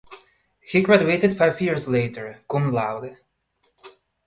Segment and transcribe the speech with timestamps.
[0.61, 3.17] He graduated five years later (cum laude).